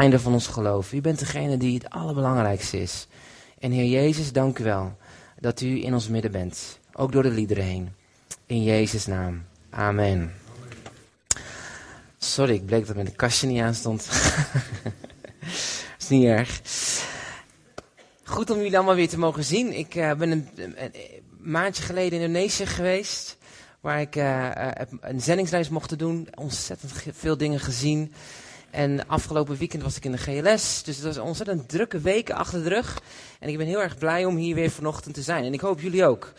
[0.00, 0.92] einde van ons geloof.
[0.92, 3.06] U bent degene die het allerbelangrijkste is.
[3.58, 4.96] En Heer Jezus, dank u wel
[5.40, 6.78] dat u in ons midden bent.
[6.92, 7.92] Ook door de liederen heen.
[8.46, 9.44] In Jezus' naam.
[9.70, 10.32] Amen.
[12.18, 14.08] Sorry, ik bleek dat mijn kastje niet aan stond.
[15.98, 16.60] is niet erg.
[18.24, 19.78] Goed om jullie allemaal weer te mogen zien.
[19.78, 20.48] Ik uh, ben een,
[21.38, 23.36] maandje geleden in Indonesië geweest.
[23.80, 24.50] Waar ik uh,
[25.00, 26.28] een zendingsreis mocht doen.
[26.34, 28.12] Ontzettend veel dingen gezien.
[28.70, 30.82] En afgelopen weekend was ik in de GLS.
[30.82, 33.00] Dus het was een ontzettend drukke weken achter de rug.
[33.38, 35.44] En ik ben heel erg blij om hier weer vanochtend te zijn.
[35.44, 36.32] En ik hoop jullie ook.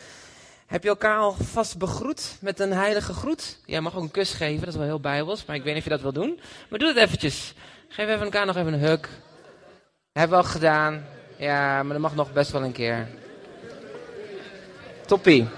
[0.66, 3.58] Heb je elkaar al vast begroet met een heilige groet?
[3.66, 5.44] Jij mag ook een kus geven, dat is wel heel bijbels.
[5.44, 6.40] Maar ik weet niet of je dat wil doen.
[6.70, 7.54] Maar doe het eventjes.
[7.88, 9.08] Geef even elkaar nog even een hug.
[10.12, 11.04] Hebben we al gedaan.
[11.36, 13.08] Ja, maar dat mag nog best wel een keer.
[15.06, 15.48] Toppie.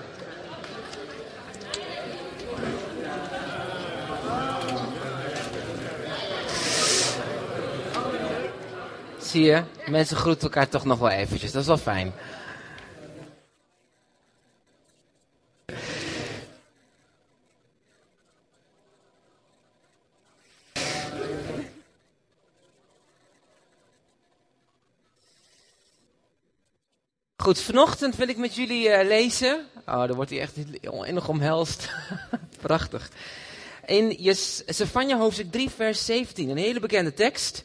[9.35, 11.53] Zie mensen groeten elkaar toch nog wel eventjes.
[11.53, 12.13] Dat is wel fijn.
[27.37, 29.67] Goed, vanochtend wil ik met jullie uh, lezen.
[29.75, 31.89] Oh, daar wordt hij echt enig omhelst.
[32.61, 33.11] Prachtig.
[33.87, 36.49] In Sefania hoofdstuk 3, vers 17.
[36.49, 37.65] Een hele bekende tekst.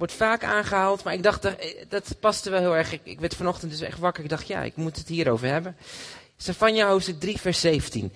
[0.00, 2.92] Wordt vaak aangehaald, maar ik dacht, dat, eh, dat paste wel heel erg.
[2.92, 4.24] Ik, ik werd vanochtend dus echt wakker.
[4.24, 5.76] Ik dacht, ja, ik moet het hierover hebben.
[6.36, 8.12] Sefania hoofdstuk 3, vers 17.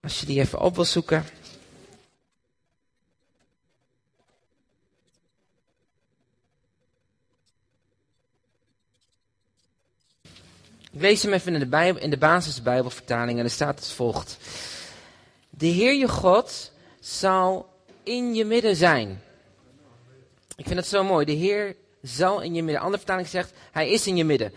[0.00, 1.24] Als je die even op wil zoeken.
[10.92, 14.36] Ik lees hem even in de, Bijbel, in de basisbijbelvertaling en er staat als volgt.
[15.50, 17.68] De Heer je God zal
[18.02, 19.22] in je midden zijn.
[20.62, 21.24] Ik vind het zo mooi.
[21.24, 22.82] De Heer zal in je midden.
[22.82, 24.52] Andere vertaling zegt, hij is in je midden.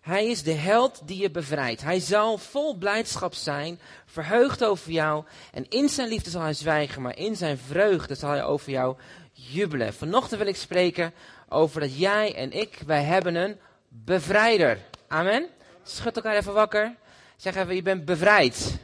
[0.00, 1.82] Hij is de held die je bevrijdt.
[1.82, 5.24] Hij zal vol blijdschap zijn, verheugd over jou.
[5.52, 8.96] En in zijn liefde zal hij zwijgen, maar in zijn vreugde zal hij over jou
[9.32, 9.94] jubelen.
[9.94, 11.14] Vanochtend wil ik spreken
[11.48, 13.58] over dat jij en ik, wij hebben een
[13.88, 14.78] bevrijder.
[15.08, 15.46] Amen.
[15.82, 16.94] Schud elkaar even wakker.
[17.36, 18.78] Zeg even, je bent bevrijd.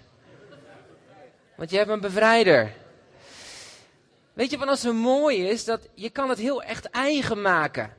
[1.57, 2.73] Want je hebt een bevrijder.
[4.39, 5.65] Weet je wat nou zo mooi is?
[5.65, 7.97] Dat je kan het heel echt eigen maken.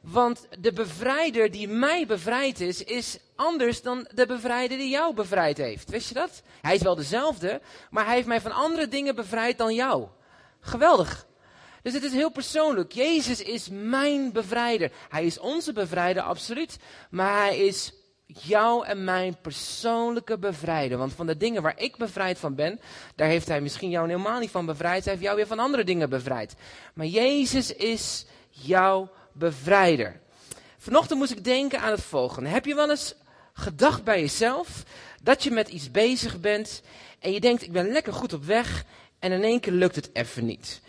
[0.00, 5.56] Want de bevrijder die mij bevrijd is, is anders dan de bevrijder die jou bevrijd
[5.56, 5.90] heeft.
[5.90, 6.42] Wist je dat?
[6.60, 10.08] Hij is wel dezelfde, maar hij heeft mij van andere dingen bevrijd dan jou.
[10.60, 11.26] Geweldig.
[11.82, 12.92] Dus het is heel persoonlijk.
[12.92, 14.92] Jezus is mijn bevrijder.
[15.08, 16.78] Hij is onze bevrijder, absoluut.
[17.10, 17.92] Maar hij is
[18.38, 20.98] jou en mijn persoonlijke bevrijden.
[20.98, 22.80] Want van de dingen waar ik bevrijd van ben,
[23.14, 25.04] daar heeft hij misschien jou helemaal niet van bevrijd.
[25.04, 26.54] Hij heeft jou weer van andere dingen bevrijd.
[26.94, 30.20] Maar Jezus is jouw bevrijder.
[30.78, 32.48] Vanochtend moest ik denken aan het volgende.
[32.48, 33.14] Heb je wel eens
[33.52, 34.82] gedacht bij jezelf
[35.22, 36.82] dat je met iets bezig bent
[37.18, 38.84] en je denkt ik ben lekker goed op weg
[39.18, 40.80] en in één keer lukt het even niet.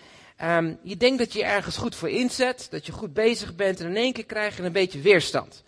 [0.43, 3.85] Um, je denkt dat je ergens goed voor inzet, dat je goed bezig bent en
[3.85, 5.63] in één keer krijg je een beetje weerstand.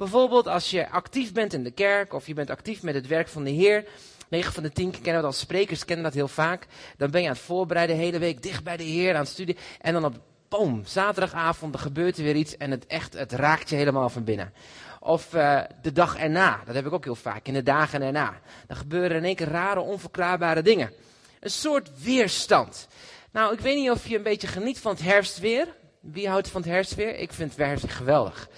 [0.00, 3.28] Bijvoorbeeld als je actief bent in de kerk of je bent actief met het werk
[3.28, 3.84] van de Heer.
[4.28, 6.66] 9 van de 10 kennen dat als sprekers, kennen dat heel vaak.
[6.96, 9.28] Dan ben je aan het voorbereiden, de hele week dicht bij de Heer, aan het
[9.28, 9.56] studie.
[9.80, 10.14] En dan op,
[10.48, 14.24] boom, zaterdagavond, er gebeurt er weer iets en het echt, het raakt je helemaal van
[14.24, 14.52] binnen.
[15.00, 18.40] Of uh, de dag erna, dat heb ik ook heel vaak, in de dagen erna.
[18.66, 20.92] Dan gebeuren in één keer rare, onverklaarbare dingen.
[21.40, 22.88] Een soort weerstand.
[23.30, 25.74] Nou, ik weet niet of je een beetje geniet van het herfstweer.
[26.00, 27.16] Wie houdt van het herfstweer?
[27.16, 28.48] Ik vind het herfst geweldig.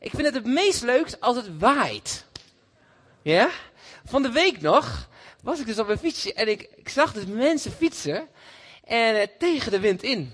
[0.00, 2.24] Ik vind het het meest leukst als het waait.
[3.22, 3.50] Ja?
[4.04, 5.08] Van de week nog
[5.42, 8.28] was ik dus op mijn fietsje en ik, ik zag dus mensen fietsen
[8.84, 10.32] en uh, tegen de wind in.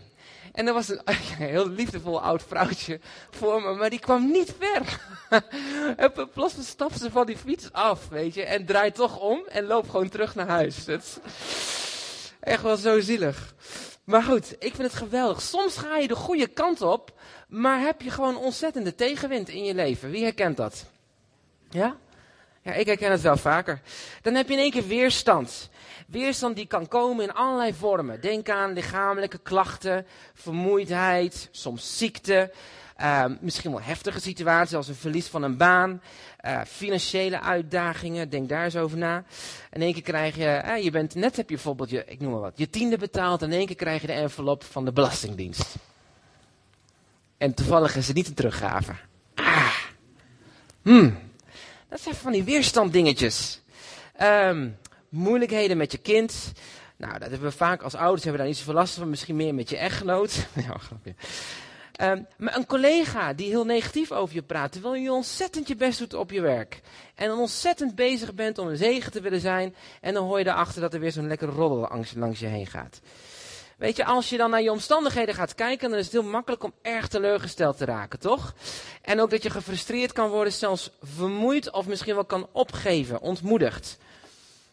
[0.52, 1.14] En er was een, een
[1.46, 3.00] heel liefdevol oud vrouwtje
[3.30, 5.00] voor me, maar die kwam niet ver.
[5.96, 9.66] en plots stapt ze van die fiets af, weet je, en draait toch om en
[9.66, 10.84] loopt gewoon terug naar huis.
[10.84, 11.18] Dat is
[12.40, 13.54] echt wel zo zielig.
[14.06, 15.40] Maar goed, ik vind het geweldig.
[15.42, 17.12] Soms ga je de goede kant op
[17.48, 20.10] maar heb je gewoon ontzettende tegenwind in je leven?
[20.10, 20.84] Wie herkent dat?
[21.70, 21.96] Ja?
[22.62, 23.80] Ja, ik herken het wel vaker.
[24.22, 25.70] Dan heb je in één keer weerstand.
[26.06, 28.20] Weerstand die kan komen in allerlei vormen.
[28.20, 32.52] Denk aan lichamelijke klachten, vermoeidheid, soms ziekte.
[33.00, 36.02] Uh, misschien wel heftige situaties als een verlies van een baan.
[36.44, 39.24] Uh, financiële uitdagingen, denk daar eens over na.
[39.72, 42.30] In één keer krijg je, uh, je bent, net heb je bijvoorbeeld, je, ik noem
[42.32, 43.42] maar wat, je tiende betaald.
[43.42, 45.74] En in één keer krijg je de envelop van de Belastingdienst.
[47.38, 48.92] En toevallig is het niet een teruggave.
[49.34, 49.74] Ah.
[50.82, 51.18] Hmm.
[51.88, 53.60] Dat zijn van die weerstanddingetjes.
[54.22, 54.76] Um,
[55.08, 56.52] moeilijkheden met je kind.
[56.96, 59.10] Nou, dat hebben we vaak als ouders hebben daar niet zoveel last van.
[59.10, 60.46] Misschien meer met je echtgenoot.
[60.66, 61.14] ja, grapje.
[61.96, 65.98] Ehm, maar een collega die heel negatief over je praat, terwijl je ontzettend je best
[65.98, 66.80] doet op je werk.
[67.14, 69.74] En dan ontzettend bezig bent om een zegen te willen zijn.
[70.00, 73.00] En dan hoor je erachter dat er weer zo'n lekkere roddel langs je heen gaat.
[73.76, 76.62] Weet je, als je dan naar je omstandigheden gaat kijken, dan is het heel makkelijk
[76.62, 78.54] om erg teleurgesteld te raken, toch?
[79.02, 83.98] En ook dat je gefrustreerd kan worden, zelfs vermoeid of misschien wel kan opgeven, ontmoedigd.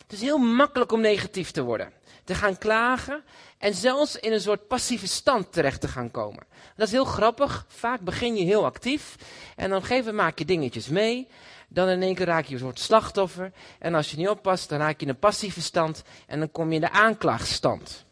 [0.03, 3.23] Het is heel makkelijk om negatief te worden, te gaan klagen
[3.57, 6.43] en zelfs in een soort passieve stand terecht te gaan komen.
[6.75, 7.65] Dat is heel grappig.
[7.67, 9.15] Vaak begin je heel actief
[9.55, 11.27] en dan op maak je dingetjes mee.
[11.67, 13.51] Dan in één keer raak je een soort slachtoffer.
[13.79, 16.69] En als je niet oppast, dan raak je in een passieve stand en dan kom
[16.69, 18.05] je in de aanklaagstand.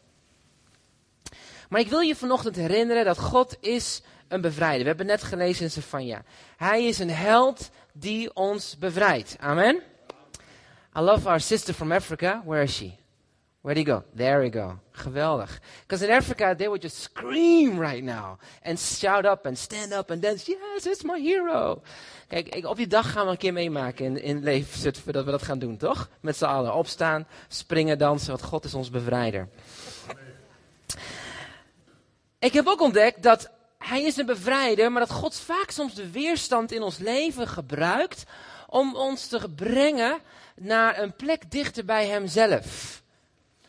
[1.68, 4.80] Maar ik wil je vanochtend herinneren dat God is een bevrijder.
[4.82, 6.22] We hebben net gelezen in Sefania.
[6.56, 9.36] Hij is een held die ons bevrijdt.
[9.40, 9.82] Amen.
[10.94, 12.42] I love our sister from Africa.
[12.44, 12.98] Where is she?
[13.62, 14.02] Where'd he go?
[14.14, 14.78] There we go.
[14.92, 15.60] Geweldig.
[15.86, 18.38] Because in Africa, they would just scream right now.
[18.62, 20.48] And shout up and stand up and dance.
[20.48, 21.82] Yes, it's my hero.
[22.28, 25.42] Kijk, op die dag gaan we een keer meemaken in, in leven dat we dat
[25.42, 26.08] gaan doen, toch?
[26.20, 26.74] Met z'n allen.
[26.74, 29.48] Opstaan, springen, dansen, want God is ons bevrijder.
[32.38, 36.10] Ik heb ook ontdekt dat hij is een bevrijder, maar dat God vaak soms de
[36.10, 38.24] weerstand in ons leven gebruikt
[38.68, 40.20] om ons te brengen
[40.56, 43.02] naar een plek dichter bij hemzelf.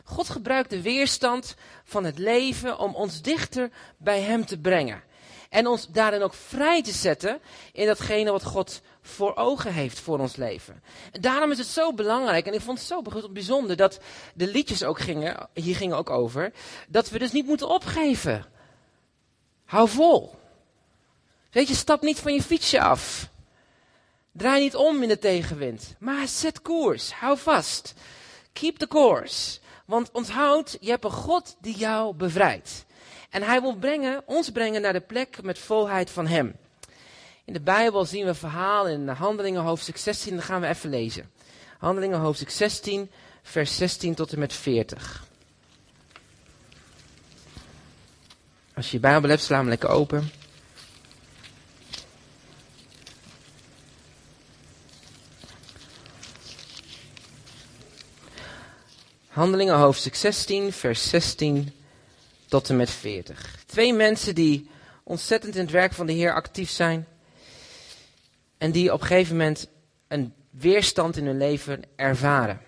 [0.03, 5.03] God gebruikt de weerstand van het leven om ons dichter bij hem te brengen.
[5.49, 7.39] En ons daarin ook vrij te zetten
[7.71, 10.83] in datgene wat God voor ogen heeft voor ons leven.
[11.11, 13.99] En daarom is het zo belangrijk, en ik vond het zo bijzonder dat
[14.33, 16.53] de liedjes ook gingen, hier gingen ook over,
[16.87, 18.45] dat we dus niet moeten opgeven.
[19.65, 20.35] Hou vol.
[21.51, 23.29] Weet je, stap niet van je fietsje af.
[24.33, 25.95] Draai niet om in de tegenwind.
[25.99, 27.13] Maar zet koers.
[27.13, 27.93] Hou vast.
[28.53, 29.59] Keep the course.
[29.85, 32.85] Want onthoud, je hebt een God die jou bevrijdt.
[33.29, 36.55] En hij wil brengen, ons brengen naar de plek met volheid van hem.
[37.45, 40.35] In de Bijbel zien we verhaal in Handelingen hoofdstuk 16.
[40.35, 41.31] Dat gaan we even lezen.
[41.77, 45.23] Handelingen hoofdstuk 16, vers 16 tot en met 40.
[48.75, 50.31] Als je je Bijbel hebt, sla hem lekker open.
[59.33, 61.73] Handelingen hoofdstuk 16, vers 16
[62.47, 63.63] tot en met 40.
[63.65, 64.69] Twee mensen die
[65.03, 67.07] ontzettend in het werk van de Heer actief zijn.
[68.57, 69.67] En die op een gegeven moment
[70.07, 72.61] een weerstand in hun leven ervaren.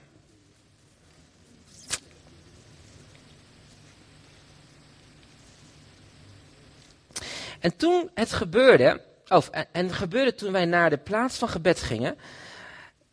[7.59, 11.81] En toen het gebeurde, of, en het gebeurde toen wij naar de plaats van gebed
[11.81, 12.17] gingen,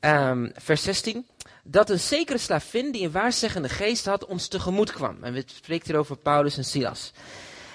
[0.01, 1.27] um, vers 16,
[1.63, 5.25] dat een zekere slavin die een waarzeggende geest had ons tegemoet kwam.
[5.25, 7.13] En we spreken hier over Paulus en Silas.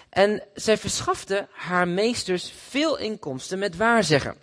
[0.09, 4.35] En zij verschafte haar meesters veel inkomsten met waarzeggen.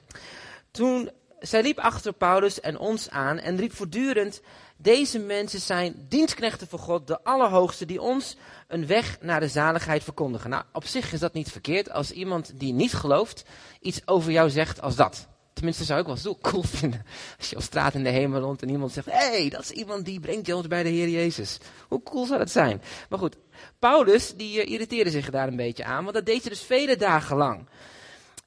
[0.71, 1.11] Toen,
[1.41, 4.41] zij liep achter Paulus en ons aan en riep voortdurend,
[4.77, 8.37] deze mensen zijn dienstknechten voor God, de Allerhoogste, die ons
[8.69, 10.51] een weg naar de zaligheid verkondigen.
[10.51, 13.45] Nou, op zich is dat niet verkeerd als iemand die niet gelooft
[13.81, 15.29] iets over jou zegt als dat.
[15.55, 17.05] Tenminste, zou ik wel zo cool vinden.
[17.39, 20.05] Als je op straat in de hemel rond en iemand zegt: hey, dat is iemand
[20.05, 21.59] die brengt je ons bij de Heer Jezus.
[21.89, 22.83] Hoe cool zou dat zijn?
[23.09, 23.37] Maar goed,
[23.79, 26.97] Paulus die uh, irriteerde zich daar een beetje aan, want dat deed hij dus vele
[26.97, 27.69] dagen lang.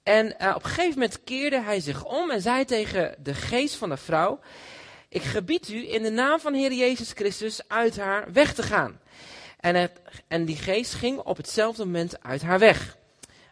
[0.03, 3.75] En uh, op een gegeven moment keerde hij zich om en zei tegen de geest
[3.75, 4.39] van de vrouw:
[5.09, 8.99] Ik gebied u in de naam van Heer Jezus Christus uit haar weg te gaan.
[9.59, 9.91] En,
[10.27, 12.97] en die geest ging op hetzelfde moment uit haar weg.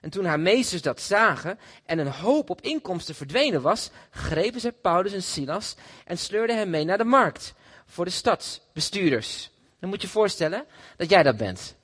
[0.06, 4.72] En toen haar meesters dat zagen en een hoop op inkomsten verdwenen was, grepen ze
[4.72, 7.54] Paulus en Silas en sleurden hem mee naar de markt
[7.86, 9.52] voor de stadsbestuurders.
[9.80, 10.66] Dan moet je voorstellen
[10.98, 11.76] dat jij dat bent.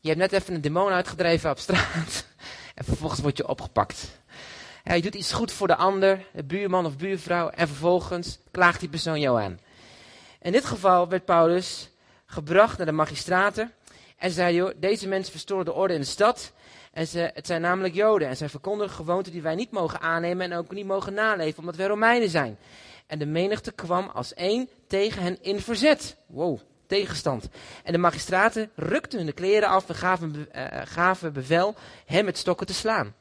[0.00, 2.26] Je hebt net even een demon uitgedreven op straat
[2.74, 4.18] en vervolgens word je opgepakt.
[4.84, 8.80] Ja, je doet iets goed voor de ander, de buurman of buurvrouw, en vervolgens klaagt
[8.80, 9.60] die persoon jou aan.
[10.40, 11.90] In dit geval werd Paulus
[12.26, 13.72] gebracht naar de magistraten
[14.16, 16.52] en zei, deze mensen verstoren de orde in de stad
[16.98, 20.50] en ze, het zijn namelijk Joden en zij verkondigen gewoonten die wij niet mogen aannemen
[20.50, 22.58] en ook niet mogen naleven, omdat wij Romeinen zijn.
[23.06, 26.16] En de menigte kwam als één tegen hen in verzet.
[26.26, 27.48] Wow, tegenstand.
[27.84, 31.74] En de magistraten rukten hun kleren af en gaven, uh, gaven bevel
[32.06, 33.14] hem met stokken te slaan.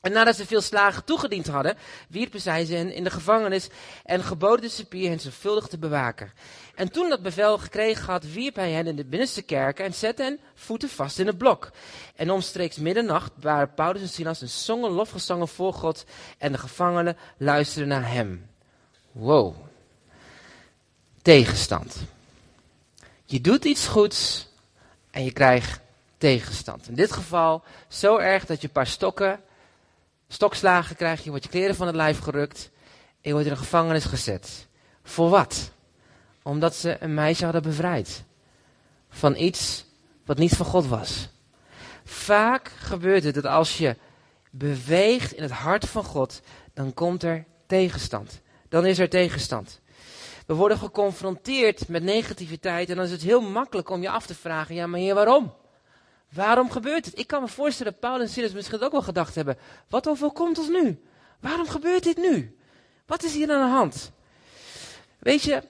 [0.00, 1.76] En nadat ze veel slagen toegediend hadden,
[2.08, 3.68] wierpen zij ze hen in de gevangenis
[4.04, 6.32] en geboden de cipier hen zorgvuldig te bewaken.
[6.74, 10.22] En toen dat bevel gekregen had, wierp hij hen in de binnenste kerken en zette
[10.22, 11.70] hen voeten vast in het blok.
[12.16, 16.04] En omstreeks middernacht waren Paulus en Silas en zongen lofgezangen voor God
[16.38, 18.46] en de gevangenen luisterden naar hem.
[19.12, 19.54] Wow.
[21.22, 21.96] Tegenstand.
[23.24, 24.48] Je doet iets goeds
[25.10, 25.80] en je krijgt
[26.18, 26.88] tegenstand.
[26.88, 29.40] In dit geval zo erg dat je een paar stokken,
[30.28, 33.58] stokslagen krijgt, je wordt je kleren van het lijf gerukt en je wordt in een
[33.58, 34.66] gevangenis gezet.
[35.02, 35.70] Voor wat?
[36.42, 38.24] Omdat ze een meisje hadden bevrijd
[39.08, 39.84] van iets
[40.24, 41.28] wat niet van God was.
[42.04, 43.96] Vaak gebeurt het dat als je
[44.50, 46.40] beweegt in het hart van God,
[46.74, 48.40] dan komt er tegenstand.
[48.68, 49.80] Dan is er tegenstand.
[50.46, 54.34] We worden geconfronteerd met negativiteit en dan is het heel makkelijk om je af te
[54.34, 55.54] vragen, ja maar heer waarom?
[56.34, 57.18] Waarom gebeurt het?
[57.18, 60.58] Ik kan me voorstellen dat Paul en Silas misschien ook wel gedacht hebben, wat overkomt
[60.58, 61.02] ons nu?
[61.40, 62.56] Waarom gebeurt dit nu?
[63.06, 64.10] Wat is hier aan de hand?
[65.18, 65.62] Weet je,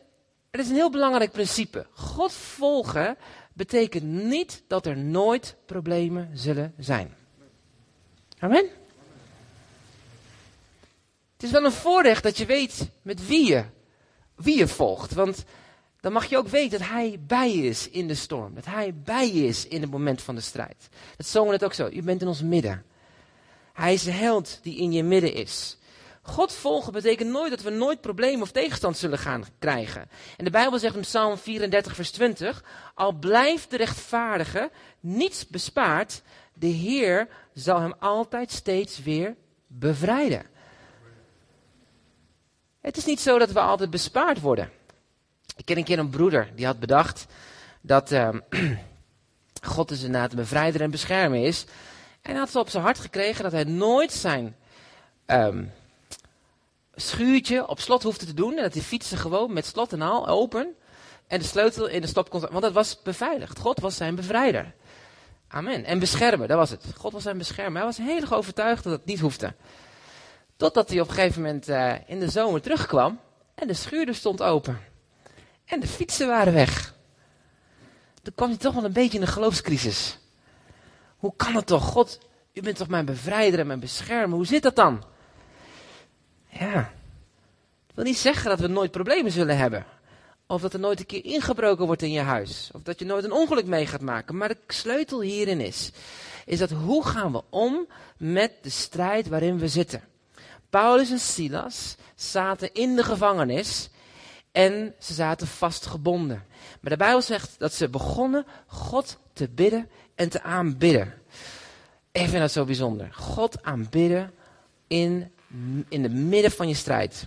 [0.51, 1.87] er is een heel belangrijk principe.
[1.93, 3.17] God volgen
[3.53, 7.15] betekent niet dat er nooit problemen zullen zijn.
[8.39, 8.69] Amen.
[11.35, 13.65] Het is wel een voorrecht dat je weet met wie je,
[14.35, 15.13] wie je volgt.
[15.13, 15.45] Want
[16.05, 18.55] dan mag je ook weten dat hij bij je is in de storm.
[18.55, 20.89] Dat hij bij je is in het moment van de strijd.
[21.17, 21.89] Dat zongen het ook zo.
[21.93, 22.85] U bent in ons midden.
[23.73, 25.79] Hij is de held die in je midden is.
[26.23, 30.09] God volgen betekent nooit dat we nooit problemen of tegenstand zullen gaan krijgen.
[30.37, 34.71] En de Bijbel zegt in Psalm 34, vers 20: Al blijft de rechtvaardige
[35.01, 36.23] niets bespaard,
[36.55, 40.47] de Heer zal hem altijd steeds weer bevrijden.
[42.81, 44.83] Het is niet zo dat we altijd bespaard worden.
[45.57, 47.27] Ik ken een keer een broeder die had bedacht
[47.81, 48.29] dat uh,
[49.63, 51.65] God dus inderdaad een bevrijder en beschermer is.
[52.23, 54.57] En hij had zo op zijn hart gekregen dat hij nooit zijn
[55.27, 55.73] um,
[56.95, 58.57] schuurtje op slot hoefde te doen.
[58.57, 60.75] En dat hij fietsen gewoon met slot en al open.
[61.27, 62.41] En de sleutel in de stop kon.
[62.41, 63.59] Want dat was beveiligd.
[63.59, 64.75] God was zijn bevrijder.
[65.49, 65.85] Amen.
[65.85, 66.85] En beschermer, dat was het.
[66.97, 67.77] God was zijn beschermer.
[67.77, 69.55] Hij was heel erg overtuigd dat het niet hoefde.
[70.57, 73.21] Totdat hij op een gegeven moment uh, in de zomer terugkwam.
[73.55, 74.94] En de schuur stond open.
[75.65, 76.95] En de fietsen waren weg.
[78.23, 80.19] Toen kwam hij toch wel een beetje in een geloofscrisis.
[81.17, 81.85] Hoe kan het toch?
[81.85, 82.19] God,
[82.53, 84.37] u bent toch mijn bevrijder en mijn beschermer.
[84.37, 85.05] Hoe zit dat dan?
[86.49, 86.93] Ja.
[87.87, 89.87] Dat wil niet zeggen dat we nooit problemen zullen hebben.
[90.47, 92.71] Of dat er nooit een keer ingebroken wordt in je huis.
[92.73, 94.37] Of dat je nooit een ongeluk mee gaat maken.
[94.37, 95.91] Maar de sleutel hierin is,
[96.47, 100.03] is dat hoe gaan we om met de strijd waarin we zitten.
[100.71, 103.89] Paulus en Silas zaten in de gevangenis
[104.55, 106.45] en ze zaten vastgebonden.
[106.81, 111.15] Maar de Bijbel zegt dat ze begonnen God te bidden en te aanbidden.
[112.13, 113.09] Ik vind dat zo bijzonder.
[113.13, 114.33] God aanbidden
[114.87, 115.31] in,
[115.89, 117.27] in het midden van je strijd.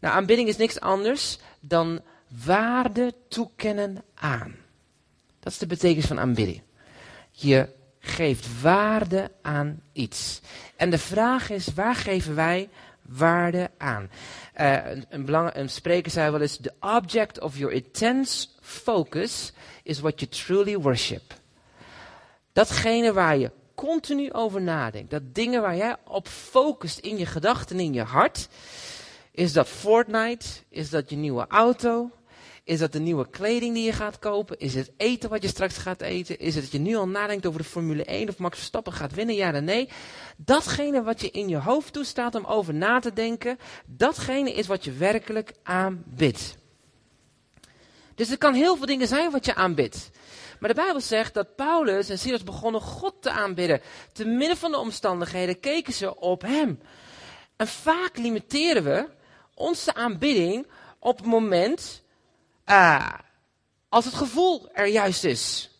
[0.00, 2.00] Nou, aanbidding is niks anders dan
[2.44, 4.56] waarde toekennen aan.
[5.40, 6.62] Dat is de betekenis van aanbidding.
[7.30, 7.68] Je
[7.98, 10.40] geeft waarde aan iets.
[10.76, 12.68] En de vraag is, waar geven wij
[13.02, 14.10] waarde aan?
[14.56, 19.52] Uh, een, een, een spreker zei wel eens, the object of your intense focus
[19.82, 21.34] is what you truly worship.
[22.52, 27.80] Datgene waar je continu over nadenkt, dat dingen waar jij op focust in je gedachten,
[27.80, 28.48] in je hart,
[29.32, 32.10] is dat Fortnite, is dat je nieuwe auto,
[32.70, 34.58] is dat de nieuwe kleding die je gaat kopen?
[34.58, 36.38] Is het eten wat je straks gaat eten?
[36.38, 39.14] Is het dat je nu al nadenkt over de Formule 1 of Max Verstappen gaat
[39.14, 39.34] winnen?
[39.34, 39.88] Ja en nee.
[40.36, 44.84] Datgene wat je in je hoofd toestaat om over na te denken, datgene is wat
[44.84, 46.56] je werkelijk aanbidt.
[48.14, 50.10] Dus er kan heel veel dingen zijn wat je aanbidt.
[50.60, 53.80] Maar de Bijbel zegt dat Paulus en Silas begonnen God te aanbidden.
[54.12, 56.80] Te midden van de omstandigheden keken ze op hem.
[57.56, 59.08] En vaak limiteren we
[59.54, 60.66] onze aanbidding
[60.98, 62.02] op het moment
[62.70, 63.08] uh,
[63.88, 65.70] als het gevoel er juist is.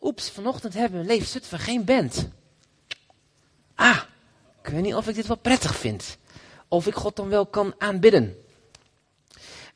[0.00, 2.28] Oeps, vanochtend hebben we Leef Zutphen geen band.
[3.74, 4.00] Ah,
[4.62, 6.18] ik weet niet of ik dit wel prettig vind.
[6.68, 8.36] Of ik God dan wel kan aanbidden.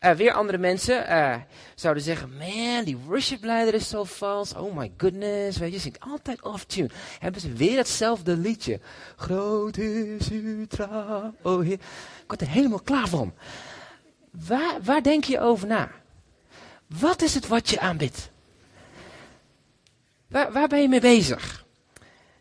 [0.01, 1.37] Uh, weer andere mensen uh,
[1.75, 4.55] zouden zeggen: Man, die worshipleider is zo vals.
[4.55, 5.59] Oh my goodness.
[5.59, 6.91] Weet je, zingt altijd off-tune.
[7.19, 8.81] Hebben ze weer hetzelfde liedje.
[9.17, 11.35] Groot is uw trouw.
[11.43, 11.67] Oh.
[11.67, 11.81] Ik
[12.27, 13.35] word er helemaal klaar van.
[14.31, 15.91] Waar, waar denk je over na?
[16.89, 18.31] Wat is het wat je aanbidt?
[20.29, 21.65] Waar, waar ben je mee bezig?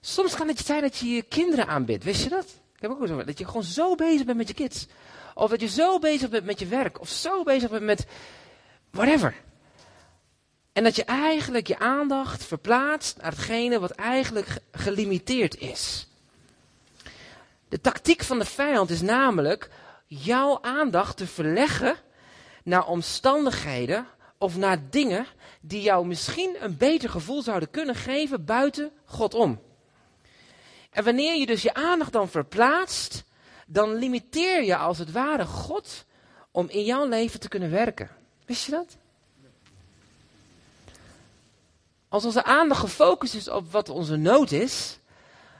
[0.01, 2.03] Soms kan het zijn dat je je kinderen aanbidt.
[2.03, 2.45] Wist je dat?
[2.75, 4.87] Ik heb ook zo dat je gewoon zo bezig bent met je kids.
[5.33, 6.99] Of dat je zo bezig bent met je werk.
[7.01, 8.05] Of zo bezig bent met
[8.91, 9.35] whatever.
[10.73, 16.07] En dat je eigenlijk je aandacht verplaatst naar hetgene wat eigenlijk gelimiteerd is.
[17.69, 19.69] De tactiek van de vijand is namelijk
[20.05, 21.95] jouw aandacht te verleggen
[22.63, 25.25] naar omstandigheden of naar dingen
[25.61, 29.61] die jou misschien een beter gevoel zouden kunnen geven buiten God om.
[30.89, 33.23] En wanneer je dus je aandacht dan verplaatst,
[33.67, 36.05] dan limiteer je als het ware God
[36.51, 38.09] om in jouw leven te kunnen werken.
[38.45, 38.97] Wist je dat?
[42.09, 44.99] als onze aandacht gefocust is op wat onze nood is,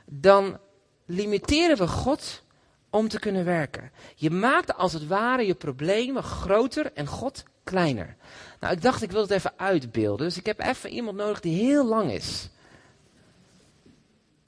[0.05, 0.57] dan
[1.05, 2.43] limiteren we God
[2.89, 3.91] om te kunnen werken.
[4.15, 8.15] Je maakt als het ware je problemen groter en God kleiner.
[8.59, 11.63] Nou, ik dacht ik wil het even uitbeelden, dus ik heb even iemand nodig die
[11.63, 12.49] heel lang is.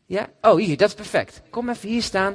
[0.06, 0.28] Ja?
[0.42, 1.42] Oh, hier, dat is perfect.
[1.50, 2.34] Kom even hier staan.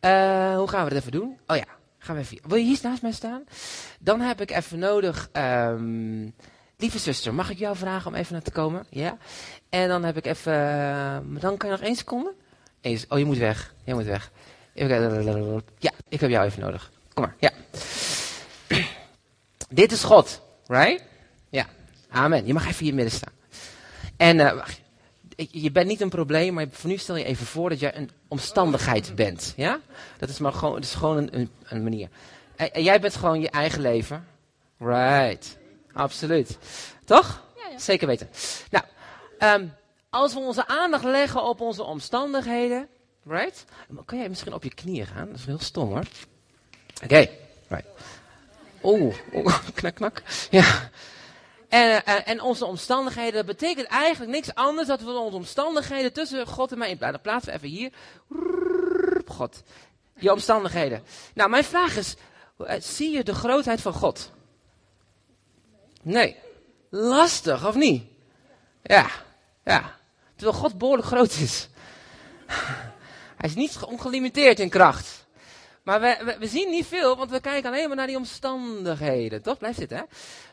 [0.00, 1.38] Uh, hoe gaan we dat even doen?
[1.46, 1.66] Oh ja,
[1.98, 2.48] gaan we even hier.
[2.48, 3.44] Wil je hier naast mij staan?
[4.00, 5.28] Dan heb ik even nodig...
[5.32, 6.34] Um,
[6.76, 8.86] lieve zuster, mag ik jou vragen om even naar te komen?
[8.90, 9.16] Ja?
[9.68, 10.52] En dan heb ik even...
[10.52, 12.34] Uh, dan kan je nog één seconde?
[12.80, 13.06] Eens.
[13.08, 13.74] Oh, je moet weg.
[13.84, 14.30] Je moet weg.
[14.74, 16.92] Ja, ik heb jou even nodig.
[17.14, 17.50] Kom maar, ja.
[19.74, 21.02] Dit is God, right?
[21.48, 21.66] Ja,
[22.10, 22.46] amen.
[22.46, 23.32] Je mag even hier midden staan.
[24.16, 24.80] En uh, wacht,
[25.50, 28.10] je bent niet een probleem, maar voor nu stel je even voor dat jij een
[28.28, 29.52] omstandigheid bent.
[29.56, 29.80] Ja?
[30.18, 32.08] Dat is maar gewoon, dat is gewoon een, een, manier.
[32.56, 34.26] En, jij bent gewoon je eigen leven.
[34.78, 35.58] Right.
[35.92, 36.58] Absoluut.
[37.04, 37.42] Toch?
[37.56, 37.78] Ja, ja.
[37.78, 38.28] Zeker weten.
[38.70, 38.84] Nou,
[39.38, 39.72] um,
[40.10, 42.88] als we onze aandacht leggen op onze omstandigheden,
[43.24, 43.64] right?
[44.04, 45.26] Kan jij misschien op je knieën gaan?
[45.26, 46.04] Dat is heel stom hoor.
[46.94, 47.30] Oké, okay.
[47.68, 47.86] right.
[48.84, 49.14] Oeh,
[49.74, 50.22] knak, knak.
[50.50, 50.90] Ja.
[51.68, 56.46] En, en, en, onze omstandigheden, dat betekent eigenlijk niks anders dan we onze omstandigheden tussen
[56.46, 57.22] God en mij in plaatsen.
[57.22, 57.92] Dan plaatsen we even hier.
[59.26, 59.62] God.
[60.18, 61.02] Je omstandigheden.
[61.34, 62.14] Nou, mijn vraag is,
[62.58, 64.30] eh, zie je de grootheid van God?
[66.02, 66.36] Nee.
[66.90, 68.04] Lastig, of niet?
[68.82, 69.10] Ja,
[69.64, 69.96] ja.
[70.36, 71.68] Terwijl God behoorlijk groot is.
[73.36, 75.23] Hij is niet ongelimiteerd in kracht.
[75.84, 79.42] Maar we, we, zien niet veel, want we kijken alleen maar naar die omstandigheden.
[79.42, 79.58] Toch?
[79.58, 80.02] Blijf zitten, hè?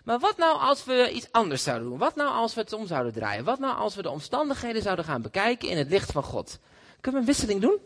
[0.03, 1.97] Maar wat nou als we iets anders zouden doen?
[1.97, 3.43] Wat nou als we het om zouden draaien?
[3.43, 6.59] Wat nou als we de omstandigheden zouden gaan bekijken in het licht van God?
[7.01, 7.79] Kunnen we een wisseling doen?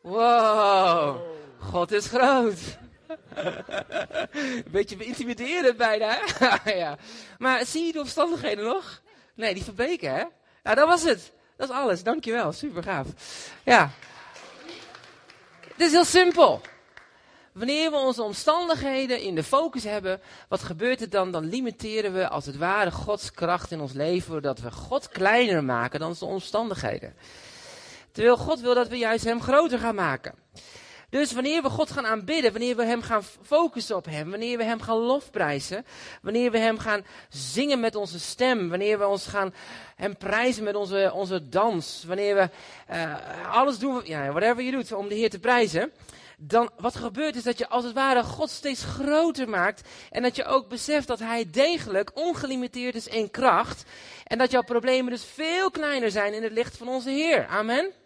[0.00, 1.20] Wow,
[1.58, 2.58] God is groot.
[4.32, 6.70] Een beetje intimiderend bijna, hè?
[6.84, 6.96] ja.
[7.38, 9.02] Maar zie je de omstandigheden nog?
[9.34, 10.24] Nee, die verbreken, hè?
[10.62, 11.32] Nou, dat was het.
[11.60, 12.02] Dat is alles.
[12.02, 12.52] Dankjewel.
[12.52, 13.06] Super gaaf.
[13.62, 13.90] Ja.
[15.66, 16.60] Het is heel simpel.
[17.52, 21.30] Wanneer we onze omstandigheden in de focus hebben, wat gebeurt er dan?
[21.30, 25.64] Dan limiteren we als het ware Gods kracht in ons leven, doordat we God kleiner
[25.64, 27.14] maken dan zijn omstandigheden.
[28.12, 30.34] Terwijl God wil dat we juist Hem groter gaan maken.
[31.10, 34.64] Dus wanneer we God gaan aanbidden, wanneer we Hem gaan focussen op Hem, wanneer we
[34.64, 35.84] Hem gaan lofprijzen,
[36.22, 39.54] wanneer we Hem gaan zingen met onze stem, wanneer we ons gaan
[39.96, 42.50] Hem prijzen met onze, onze dans, wanneer we
[42.90, 45.92] uh, alles doen, ja, whatever je doet om de Heer te prijzen,
[46.38, 50.36] dan wat gebeurt is dat je als het ware God steeds groter maakt en dat
[50.36, 53.84] je ook beseft dat Hij degelijk ongelimiteerd is in kracht
[54.24, 57.46] en dat jouw problemen dus veel kleiner zijn in het licht van onze Heer.
[57.46, 57.99] Amen.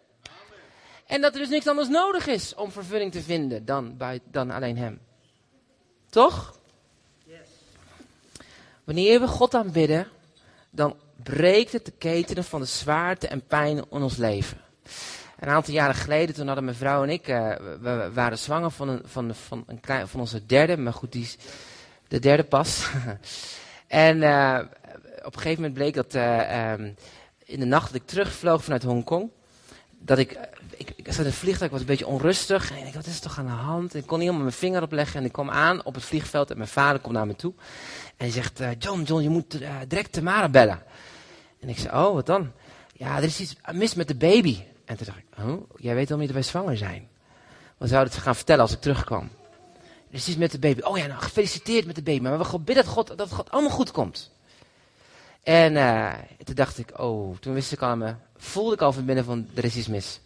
[1.05, 4.51] En dat er dus niks anders nodig is om vervulling te vinden dan, bij, dan
[4.51, 4.99] alleen Hem.
[6.09, 6.59] Toch?
[8.83, 10.07] Wanneer we God aanbidden,
[10.69, 14.57] dan breekt het de ketenen van de zwaarte en pijn in ons leven.
[15.39, 18.89] Een aantal jaren geleden, toen hadden mijn vrouw en ik, uh, we waren zwanger van,
[18.89, 21.37] een, van, van, een klein, van onze derde, maar goed, die is
[22.07, 22.87] de derde pas.
[23.87, 24.59] en uh,
[25.17, 26.95] op een gegeven moment bleek dat uh, um,
[27.45, 29.29] in de nacht dat ik terugvloog vanuit Hongkong,
[30.05, 30.37] dat ik
[30.77, 32.71] ik, ik zat in het vliegtuig, ik was een beetje onrustig.
[32.71, 33.93] En ik dacht, wat is toch aan de hand?
[33.93, 35.19] En ik kon niet helemaal mijn vinger opleggen.
[35.19, 37.53] En ik kwam aan op het vliegveld en mijn vader komt naar me toe.
[38.07, 40.83] En hij zegt, uh, John, John, je moet uh, direct Tamara bellen.
[41.59, 42.51] En ik zei, oh, wat dan?
[42.93, 44.59] Ja, er is iets mis met de baby.
[44.85, 47.07] En toen dacht ik, oh, jij weet al niet dat wij zwanger zijn.
[47.77, 49.29] Wat zouden het gaan vertellen als ik terugkwam?
[50.09, 50.81] Er is iets met de baby.
[50.81, 52.21] Oh ja, nou, gefeliciteerd met de baby.
[52.21, 54.31] Maar we bidden dat God, dat God allemaal goed komt.
[55.43, 55.73] En
[56.43, 59.63] toen dacht ik, oh, toen wist ik al voelde ik al van binnen van, er
[59.63, 60.19] is iets mis.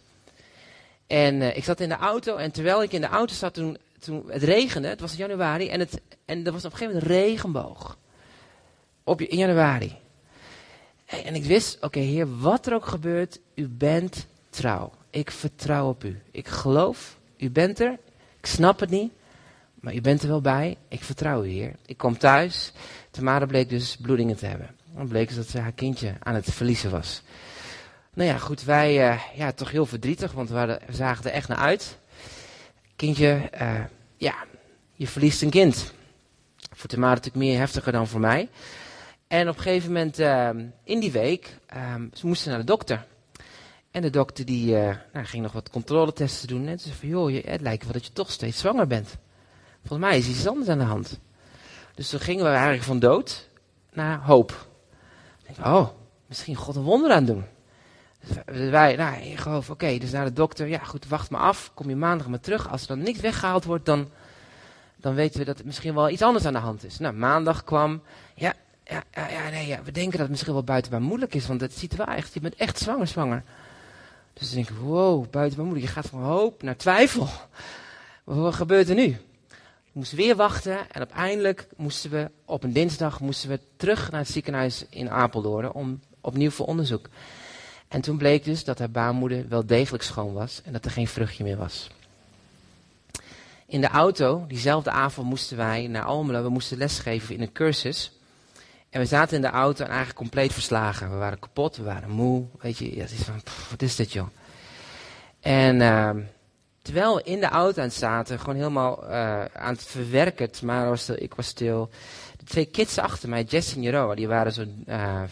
[1.06, 3.78] En uh, ik zat in de auto en terwijl ik in de auto zat, toen,
[3.98, 7.12] toen het regende, het was januari, en, het, en er was op een gegeven moment
[7.12, 7.98] regenboog.
[9.04, 9.96] Op, in januari.
[11.06, 14.92] En ik wist, oké heer, wat er ook gebeurt, u bent trouw.
[15.10, 16.20] Ik vertrouw op u.
[16.30, 17.98] Ik geloof, u bent er.
[18.38, 19.12] Ik snap het niet,
[19.74, 20.76] maar u bent er wel bij.
[20.88, 21.74] Ik vertrouw u, heer.
[21.86, 22.72] Ik kom thuis.
[23.10, 24.70] Tamara bleek dus bloedingen te hebben.
[24.94, 27.22] Dan bleek dus dat ze haar kindje aan het verliezen was.
[28.20, 31.58] Nou ja, goed, wij, uh, ja, toch heel verdrietig, want we, zagen er echt naar
[31.58, 31.98] uit.
[32.96, 33.84] Kindje, uh,
[34.16, 34.34] ja,
[34.92, 35.92] je verliest een kind.
[36.72, 38.48] Voor Tamara natuurlijk meer heftiger dan voor mij.
[39.26, 40.48] En op een gegeven moment, uh,
[40.84, 41.58] in die week,
[42.12, 43.06] ze moesten naar de dokter.
[43.90, 44.72] En de dokter die
[45.12, 46.66] nou, ging nog wat controletesten doen.
[46.66, 49.16] En ze zei van, joh, het lijkt wel dat je toch steeds zwanger bent.
[49.78, 51.20] Volgens mij is iets anders aan de hand.
[51.94, 53.48] Dus toen gingen we eigenlijk van dood
[53.92, 54.66] naar hoop.
[55.46, 55.88] Ik oh,
[56.26, 57.44] misschien God een wonder aan doen.
[58.26, 61.70] Dus wij, nou, ik geloof, oké, dus naar de dokter, ja goed, wacht maar af,
[61.74, 62.70] kom je maandag maar terug.
[62.70, 64.08] Als er dan niks weggehaald wordt, dan,
[64.96, 66.98] dan weten we dat er misschien wel iets anders aan de hand is.
[66.98, 68.02] Nou, maandag kwam,
[68.34, 68.54] ja,
[68.84, 71.78] ja, ja, nee, ja, we denken dat het misschien wel buitenbaar moeilijk is, want het
[71.78, 73.42] ziet wel echt, je bent echt zwanger, zwanger.
[74.32, 77.28] Dus dan denk ik, wow, buitenbaar moeilijk, je gaat van hoop naar twijfel.
[78.24, 79.16] Wat gebeurt er nu?
[79.92, 84.20] We moesten weer wachten en uiteindelijk moesten we op een dinsdag moesten we terug naar
[84.20, 87.08] het ziekenhuis in Apeldoorn om opnieuw voor onderzoek.
[87.90, 91.08] En toen bleek dus dat haar baarmoeder wel degelijk schoon was en dat er geen
[91.08, 91.90] vruchtje meer was.
[93.66, 98.12] In de auto, diezelfde avond moesten wij naar Almelo, we moesten lesgeven in een cursus.
[98.90, 101.10] En we zaten in de auto en eigenlijk compleet verslagen.
[101.10, 104.12] We waren kapot, we waren moe, weet je, ja, het is van, wat is dit
[104.12, 104.28] joh.
[105.40, 106.10] En uh,
[106.82, 111.34] terwijl we in de auto aan zaten, gewoon helemaal uh, aan het verwerken, maar ik
[111.34, 111.90] was stil.
[112.38, 115.22] De twee kids achter mij, Jess en Jeroen, die waren zo, uh,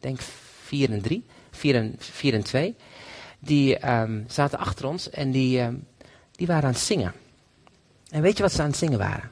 [0.00, 0.20] denk
[0.62, 2.76] vier en drie, vier en, vier en twee.
[3.38, 5.86] Die um, zaten achter ons en die, um,
[6.30, 7.12] die waren aan het zingen.
[8.10, 9.30] En weet je wat ze aan het zingen waren?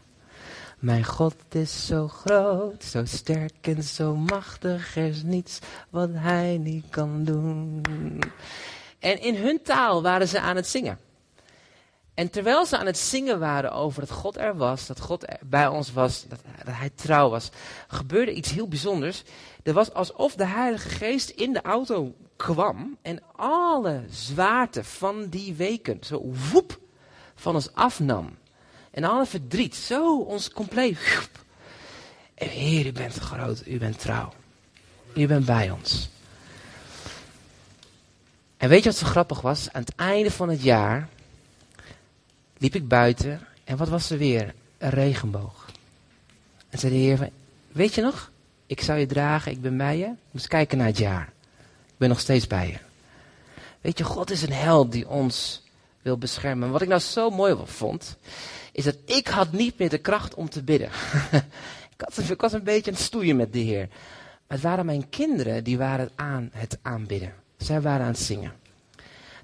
[0.79, 5.59] Mijn God is zo groot, zo sterk en zo machtig, er is niets
[5.91, 7.83] wat hij niet kan doen.
[8.99, 10.99] En in hun taal waren ze aan het zingen.
[12.21, 15.67] En terwijl ze aan het zingen waren over dat God er was, dat God bij
[15.67, 17.51] ons was, dat, dat hij trouw was,
[17.89, 19.23] gebeurde iets heel bijzonders.
[19.63, 25.55] Er was alsof de Heilige Geest in de auto kwam en alle zwaarte van die
[25.55, 26.79] weken zo woep
[27.35, 28.37] van ons afnam.
[28.91, 31.29] En alle verdriet, zo ons compleet.
[32.35, 34.33] En Heer, u bent groot, u bent trouw.
[35.15, 36.09] U bent bij ons.
[38.57, 39.73] En weet je wat zo grappig was?
[39.73, 41.09] Aan het einde van het jaar
[42.61, 44.55] liep ik buiten en wat was er weer?
[44.79, 45.67] Een regenboog.
[46.69, 47.31] En zei de Heer,
[47.73, 48.31] weet je nog?
[48.67, 50.11] Ik zou je dragen, ik ben bij je.
[50.31, 51.33] Moest kijken naar het jaar.
[51.87, 52.77] Ik ben nog steeds bij je.
[53.81, 55.63] Weet je, God is een held die ons
[56.03, 56.71] wil beschermen.
[56.71, 58.17] Wat ik nou zo mooi vond,
[58.73, 60.89] is dat ik had niet meer de kracht om te bidden.
[61.97, 63.89] ik, had, ik was een beetje aan het stoeien met de Heer.
[64.47, 67.35] Maar het waren mijn kinderen die waren aan het aanbidden.
[67.57, 68.53] Zij waren aan het zingen.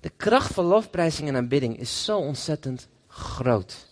[0.01, 3.87] De kracht van lofprijzing en aanbidding is zo ontzettend groot.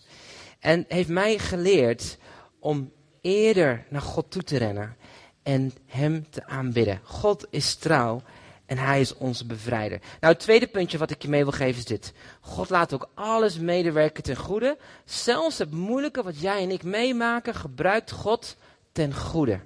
[0.59, 2.17] En heeft mij geleerd
[2.59, 4.95] om eerder naar God toe te rennen
[5.43, 6.99] en Hem te aanbidden.
[7.03, 8.21] God is trouw
[8.65, 9.99] en hij is onze bevrijder.
[10.19, 12.13] Nou, het tweede puntje wat ik je mee wil geven is dit.
[12.41, 14.77] God laat ook alles medewerken ten goede.
[15.05, 18.55] Zelfs het moeilijke wat jij en ik meemaken, gebruikt God
[18.91, 19.59] ten goede.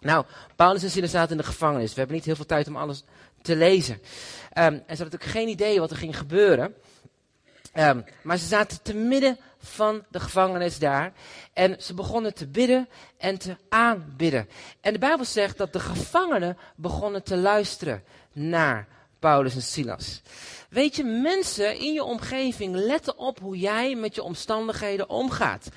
[0.00, 0.24] Nou,
[0.56, 1.92] Paulus en Silas zaten in de gevangenis.
[1.92, 3.04] We hebben niet heel veel tijd om alles
[3.42, 3.94] te lezen.
[3.94, 4.02] Um,
[4.86, 6.74] en ze hadden ook geen idee wat er ging gebeuren.
[7.74, 11.12] Um, maar ze zaten te midden van de gevangenis daar.
[11.52, 14.48] En ze begonnen te bidden en te aanbidden.
[14.80, 20.22] En de Bijbel zegt dat de gevangenen begonnen te luisteren naar Paulus en Silas.
[20.68, 25.68] Weet je, mensen in je omgeving letten op hoe jij met je omstandigheden omgaat.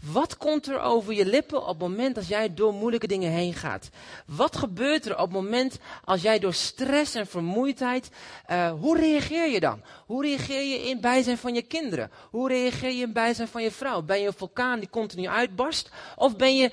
[0.00, 3.54] Wat komt er over je lippen op het moment dat jij door moeilijke dingen heen
[3.54, 3.88] gaat?
[4.26, 8.10] Wat gebeurt er op het moment als jij door stress en vermoeidheid,
[8.50, 9.82] uh, hoe reageer je dan?
[10.06, 12.10] Hoe reageer je in bijzijn van je kinderen?
[12.30, 14.02] Hoe reageer je in bijzijn van je vrouw?
[14.02, 15.90] Ben je een vulkaan die continu uitbarst?
[16.16, 16.70] Of ben je,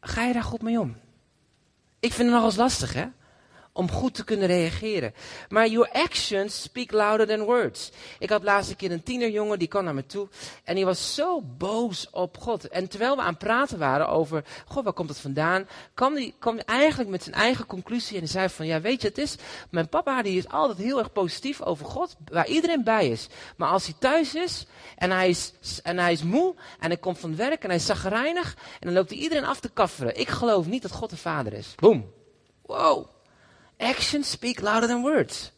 [0.00, 0.96] ga je daar goed mee om?
[2.00, 3.06] Ik vind het nog eens lastig, hè?
[3.78, 5.14] Om goed te kunnen reageren.
[5.48, 7.90] Maar your actions speak louder than words.
[8.18, 10.28] Ik had laatst een keer een tienerjongen, die kwam naar me toe.
[10.64, 12.68] En die was zo boos op God.
[12.68, 15.68] En terwijl we aan het praten waren over, God, waar komt het vandaan?
[15.94, 18.14] Kwam hij kwam eigenlijk met zijn eigen conclusie.
[18.14, 19.36] En hij zei van, ja, weet je, het is,
[19.70, 23.28] mijn papa die is altijd heel erg positief over God, waar iedereen bij is.
[23.56, 27.18] Maar als hij thuis is, en hij is, en hij is moe, en hij komt
[27.18, 30.18] van werk, en hij is zagrijnig, en dan loopt hij iedereen af te kafferen.
[30.18, 31.74] Ik geloof niet dat God de vader is.
[31.76, 32.10] Boom.
[32.62, 33.16] Wow.
[33.78, 35.52] Actions speak louder than words.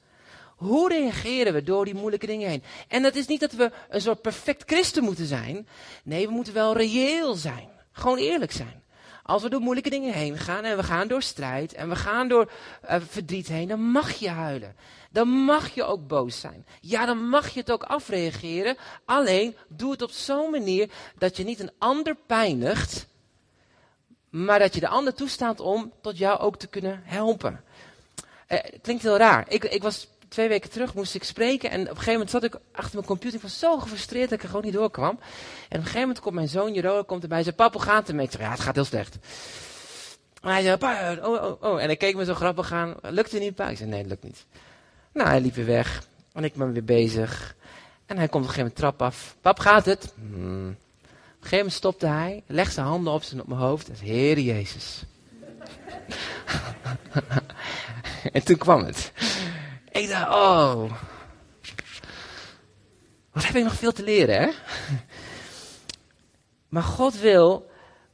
[0.57, 2.63] Hoe reageren we door die moeilijke dingen heen?
[2.89, 5.69] En dat is niet dat we een soort perfect christen moeten zijn.
[6.05, 7.69] Nee, we moeten wel reëel zijn.
[7.93, 8.83] Gewoon eerlijk zijn.
[9.23, 12.29] Als we door moeilijke dingen heen gaan en we gaan door strijd en we gaan
[12.29, 12.51] door
[12.91, 14.77] uh, verdriet heen, dan mag je huilen.
[15.11, 16.67] Dan mag je ook boos zijn.
[16.81, 18.77] Ja, dan mag je het ook afreageren.
[19.05, 23.07] Alleen doe het op zo'n manier dat je niet een ander pijnigt,
[24.31, 27.65] maar dat je de ander toestaat om tot jou ook te kunnen helpen.
[28.53, 29.45] Uh, klinkt heel raar.
[29.49, 31.71] Ik, ik was twee weken terug, moest ik spreken.
[31.71, 33.37] En op een gegeven moment zat ik achter mijn computer.
[33.37, 35.11] Ik was zo gefrustreerd dat ik er gewoon niet doorkwam.
[35.11, 35.21] En op
[35.71, 38.25] een gegeven moment komt mijn zoon Jeroen komt erbij en zei, papa, gaat het ermee?
[38.25, 39.19] Ik zei, ja, het gaat heel slecht.
[40.43, 40.77] En hij zei,
[41.23, 41.81] oh, oh, oh.
[41.81, 42.95] En hij keek me zo grappig aan.
[43.03, 43.69] Lukt het niet, pa?
[43.69, 44.47] Ik zei, nee, het lukt niet.
[45.13, 46.07] Nou, hij liep weer weg.
[46.33, 47.57] En ik ben weer bezig.
[48.07, 49.37] En hij komt op een gegeven moment trap af.
[49.41, 50.13] Pap, gaat het?
[50.15, 50.69] Hmm.
[50.69, 53.89] Op een gegeven moment stopte hij, legde zijn handen op, zijn, op mijn hoofd.
[53.89, 55.03] En zei, Heer Jezus.
[58.33, 59.13] en toen kwam het.
[59.91, 60.93] Ik dacht, oh.
[63.33, 64.49] Wat heb ik nog veel te leren, hè?
[66.69, 67.71] Maar God wil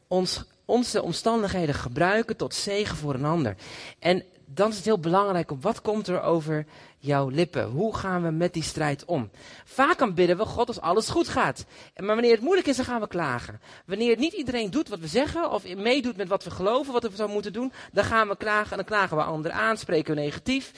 [0.09, 3.57] ons, onze omstandigheden gebruiken tot zegen voor een ander.
[3.99, 6.67] En dan is het heel belangrijk om wat komt er over
[6.99, 7.65] jouw lippen?
[7.65, 9.31] Hoe gaan we met die strijd om?
[9.65, 11.65] Vaak aanbidden we God als alles goed gaat.
[11.97, 13.61] Maar wanneer het moeilijk is, dan gaan we klagen.
[13.87, 17.09] Wanneer niet iedereen doet wat we zeggen of meedoet met wat we geloven, wat we
[17.09, 20.21] zouden moeten doen, dan gaan we klagen en dan klagen we anderen aan, spreken we
[20.21, 20.73] negatief.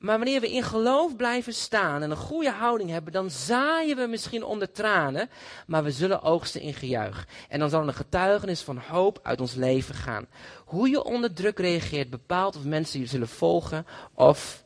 [0.00, 4.06] Maar wanneer we in geloof blijven staan en een goede houding hebben, dan zaaien we
[4.06, 5.30] misschien onder tranen,
[5.66, 7.26] maar we zullen oogsten in gejuich.
[7.48, 10.26] En dan zal een getuigenis van hoop uit ons leven gaan.
[10.64, 14.64] Hoe je onder druk reageert bepaalt of mensen je zullen volgen of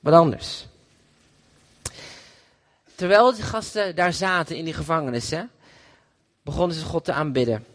[0.00, 0.66] wat anders.
[2.94, 5.42] Terwijl die gasten daar zaten in die gevangenis, hè,
[6.42, 7.66] begonnen ze God te aanbidden.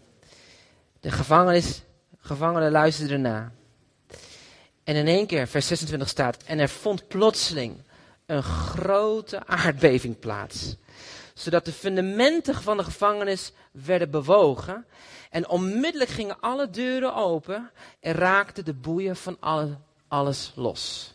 [1.00, 1.82] De gevangenis,
[2.20, 3.55] gevangenen luisterden ernaar.
[4.86, 7.78] En in één keer, vers 26 staat, en er vond plotseling
[8.26, 10.76] een grote aardbeving plaats.
[11.34, 14.86] Zodat de fundamenten van de gevangenis werden bewogen.
[15.30, 21.14] En onmiddellijk gingen alle deuren open en raakten de boeien van alle, alles los.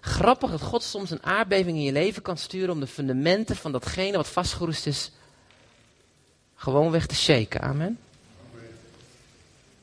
[0.00, 3.72] Grappig dat God soms een aardbeving in je leven kan sturen om de fundamenten van
[3.72, 5.10] datgene wat vastgeroest is,
[6.54, 7.60] gewoon weg te shaken.
[7.60, 7.98] Amen.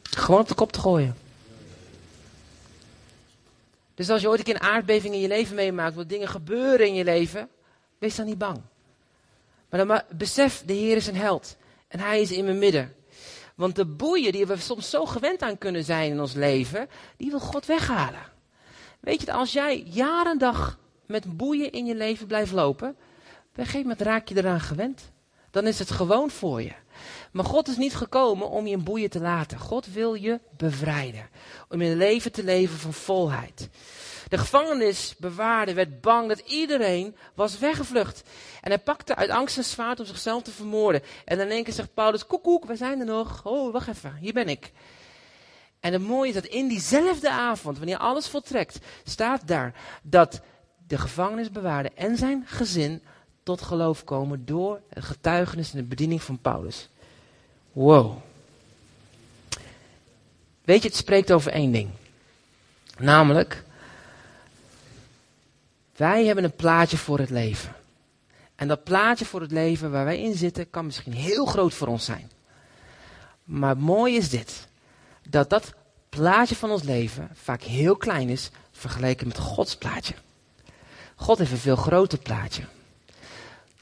[0.04, 1.23] Gewoon op de kop te gooien.
[4.04, 6.88] Dus als je ooit een keer een aardbeving in je leven meemaakt, wat dingen gebeuren
[6.88, 7.50] in je leven,
[8.00, 8.62] wees dan niet bang.
[9.70, 11.58] Maar dan besef, de Heer is een held.
[11.88, 12.96] En Hij is in mijn midden.
[13.56, 17.30] Want de boeien die we soms zo gewend aan kunnen zijn in ons leven, die
[17.30, 18.22] wil God weghalen.
[19.00, 23.66] Weet je, als jij jaren dag met boeien in je leven blijft lopen, op een
[23.66, 25.12] gegeven moment raak je eraan gewend.
[25.54, 26.72] Dan is het gewoon voor je.
[27.32, 29.60] Maar God is niet gekomen om je in boeien te laten.
[29.60, 31.30] God wil je bevrijden.
[31.70, 33.70] Om een leven te leven van volheid.
[34.28, 38.24] De gevangenisbewaarder werd bang dat iedereen was weggevlucht.
[38.62, 41.02] En hij pakte uit angst een zwaard om zichzelf te vermoorden.
[41.26, 43.46] En in één keer zegt Paulus, koek koek, wij zijn er nog.
[43.46, 44.72] Oh, wacht even, hier ben ik.
[45.80, 50.42] En het mooie is dat in diezelfde avond, wanneer alles voltrekt, staat daar dat
[50.88, 53.04] de gevangenisbewaarder en zijn gezin
[53.44, 56.90] tot geloof komen door het getuigenis en de bediening van Paulus.
[57.72, 58.18] Wow.
[60.64, 61.90] Weet je, het spreekt over één ding.
[62.98, 63.64] Namelijk,
[65.96, 67.76] wij hebben een plaatje voor het leven.
[68.56, 71.88] En dat plaatje voor het leven waar wij in zitten kan misschien heel groot voor
[71.88, 72.32] ons zijn.
[73.44, 74.68] Maar mooi is dit.
[75.30, 75.74] Dat dat
[76.10, 80.14] plaatje van ons leven vaak heel klein is vergeleken met Gods plaatje.
[81.16, 82.64] God heeft een veel groter plaatje.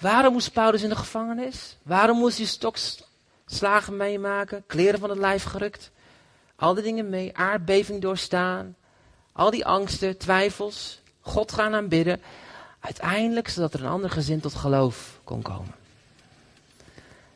[0.02, 1.78] Waarom moest Paulus in de gevangenis?
[1.84, 4.64] Waarom moest hij stokslagen meemaken?
[4.68, 5.92] Kleren van het lijf gerukt?
[6.56, 8.76] Al die dingen mee, aardbeving doorstaan.
[9.32, 11.02] Al die angsten, twijfels.
[11.22, 12.22] God gaan aanbidden.
[12.80, 15.76] Uiteindelijk zodat er een ander gezin tot geloof kon komen.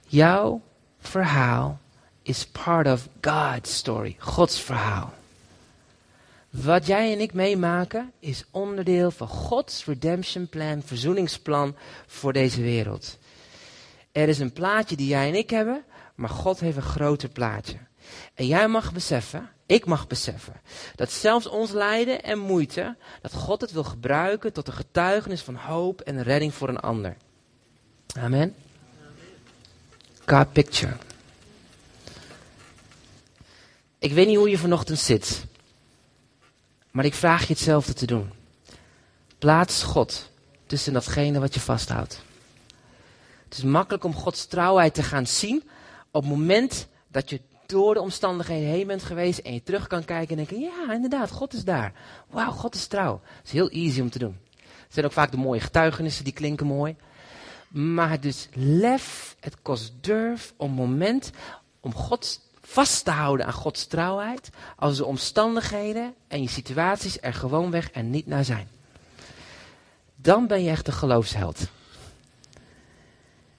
[0.07, 0.61] Jouw
[0.99, 1.79] verhaal
[2.21, 4.15] is part of God's story.
[4.19, 5.13] Gods verhaal.
[6.63, 11.75] Wat jij en ik meemaken is onderdeel van Gods redemption plan, verzoeningsplan
[12.07, 13.17] voor deze wereld.
[14.11, 15.83] Er is een plaatje die jij en ik hebben,
[16.15, 17.77] maar God heeft een groter plaatje.
[18.33, 20.61] En jij mag beseffen, ik mag beseffen,
[20.95, 25.55] dat zelfs ons lijden en moeite, dat God het wil gebruiken tot een getuigenis van
[25.55, 27.17] hoop en redding voor een ander.
[28.17, 28.55] Amen.
[30.25, 30.93] God picture.
[33.99, 35.45] Ik weet niet hoe je vanochtend zit.
[36.95, 38.31] Maar ik vraag je hetzelfde te doen.
[39.37, 40.29] Plaats God
[40.65, 42.21] tussen datgene wat je vasthoudt.
[43.43, 45.63] Het is makkelijk om Gods trouwheid te gaan zien
[46.11, 50.05] op het moment dat je door de omstandigheden heen bent geweest en je terug kan
[50.05, 51.93] kijken en denken, ja inderdaad, God is daar.
[52.29, 53.21] Wauw, God is trouw.
[53.37, 54.37] Het is heel easy om te doen.
[54.59, 56.95] Het zijn ook vaak de mooie getuigenissen, die klinken mooi.
[57.67, 61.31] Maar dus lef, het kost durf om moment
[61.79, 67.33] om Gods vast te houden aan Gods trouwheid als de omstandigheden en je situaties er
[67.33, 68.67] gewoon weg en niet naar zijn.
[70.15, 71.67] Dan ben je echt een geloofsheld.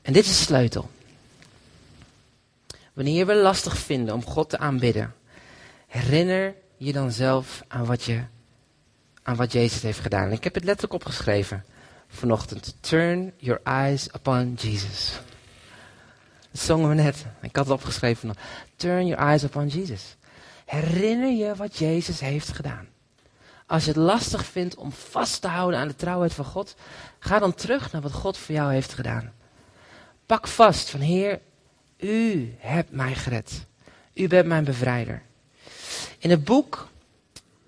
[0.02, 0.90] En dit is de sleutel.
[2.92, 5.14] Wanneer we lastig vinden om God te aanbidden,
[5.86, 8.22] herinner je dan zelf aan wat, je,
[9.22, 10.32] aan wat Jezus heeft gedaan.
[10.32, 11.64] ik heb het letterlijk opgeschreven
[12.08, 12.76] vanochtend.
[12.80, 15.20] Turn your eyes upon Jesus.
[16.56, 17.26] Dat zongen we net.
[17.40, 18.34] Ik had het opgeschreven.
[18.76, 20.16] Turn your eyes upon Jesus.
[20.64, 22.88] Herinner je wat Jezus heeft gedaan.
[23.66, 26.74] Als je het lastig vindt om vast te houden aan de trouwheid van God,
[27.18, 29.32] ga dan terug naar wat God voor jou heeft gedaan.
[30.26, 31.40] Pak vast van Heer,
[31.98, 33.66] u hebt mij gered.
[34.14, 35.22] U bent mijn bevrijder.
[36.18, 36.88] In het boek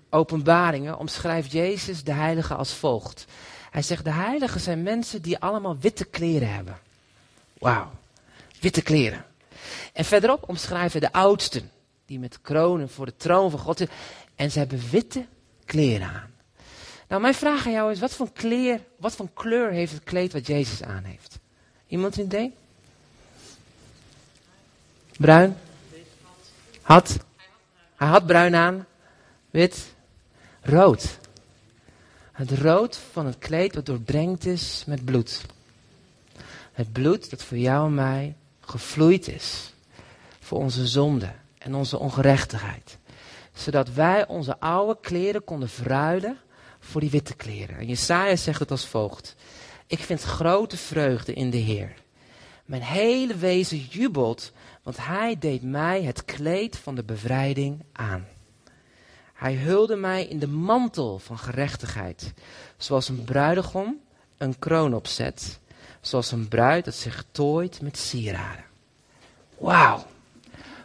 [0.09, 3.25] Openbaringen omschrijft Jezus de heiligen als volgt.
[3.71, 6.77] Hij zegt, de heiligen zijn mensen die allemaal witte kleren hebben.
[7.57, 7.97] Wauw
[8.59, 9.25] witte kleren.
[9.93, 11.71] En verderop omschrijven de oudsten,
[12.05, 13.97] die met kronen voor de troon van God zitten.
[14.35, 15.25] En ze hebben witte
[15.65, 16.33] kleren aan.
[17.07, 20.33] Nou, mijn vraag aan jou is, wat voor, kleer, wat voor kleur heeft het kleed
[20.33, 21.39] wat Jezus aan heeft?
[21.87, 22.53] Iemand een idee?
[25.17, 25.57] Bruin?
[26.81, 27.17] Had?
[27.95, 28.85] Hij had bruin aan.
[29.49, 29.93] Wit?
[30.61, 31.17] Rood.
[32.31, 35.41] Het rood van het kleed dat doordrenkt is met bloed.
[36.71, 38.35] Het bloed dat voor jou en mij
[38.69, 39.73] gevloeid is.
[40.39, 42.97] Voor onze zonde en onze ongerechtigheid.
[43.53, 46.37] Zodat wij onze oude kleren konden verruilen
[46.79, 47.77] voor die witte kleren.
[47.77, 49.35] En Jesaja zegt het als volgt.
[49.87, 51.93] Ik vind grote vreugde in de Heer.
[52.65, 54.51] Mijn hele wezen jubelt,
[54.83, 58.27] want hij deed mij het kleed van de bevrijding aan.
[59.33, 62.33] Hij hulde mij in de mantel van gerechtigheid,
[62.77, 63.99] zoals een bruidegom
[64.37, 65.59] een kroon opzet,
[66.01, 68.65] zoals een bruid dat zich tooit met sieraden.
[69.57, 70.05] Wauw.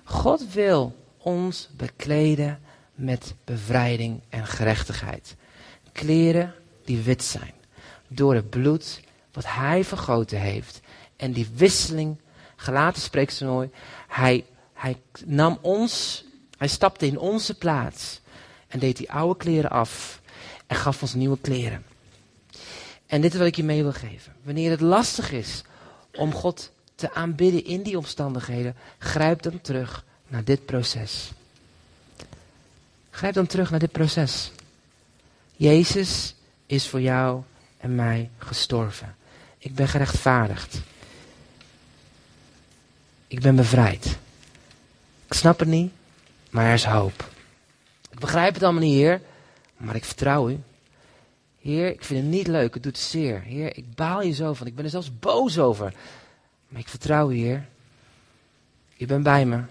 [0.04, 2.60] God wil ons bekleden
[2.94, 5.36] met bevrijding en gerechtigheid.
[5.92, 7.52] Kleren die wit zijn,
[8.08, 9.00] door het bloed
[9.32, 10.80] wat hij vergoten heeft.
[11.16, 12.18] En die wisseling,
[12.56, 13.74] gelaten spreekt ze nooit,
[14.08, 16.24] hij, hij nam ons,
[16.58, 18.20] hij stapte in onze plaats
[18.68, 20.20] en deed die oude kleren af
[20.66, 21.84] en gaf ons nieuwe kleren.
[23.06, 24.32] En dit is wat ik je mee wil geven.
[24.42, 25.62] Wanneer het lastig is
[26.12, 31.30] om God te aanbidden in die omstandigheden, grijp dan terug naar dit proces.
[33.10, 34.50] Grijp dan terug naar dit proces.
[35.56, 36.34] Jezus
[36.66, 37.42] is voor jou
[37.76, 39.16] en mij gestorven.
[39.58, 40.80] Ik ben gerechtvaardigd.
[43.26, 44.18] Ik ben bevrijd.
[45.26, 45.92] Ik snap het niet,
[46.50, 47.30] maar er is hoop.
[48.10, 49.20] Ik begrijp het allemaal niet, Heer,
[49.76, 50.60] maar ik vertrouw u.
[51.64, 53.40] Heer, ik vind het niet leuk, het doet zeer.
[53.40, 55.94] Heer, ik baal je zo van, ik ben er zelfs boos over.
[56.68, 57.68] Maar ik vertrouw u, Heer.
[58.98, 59.62] U bent bij me.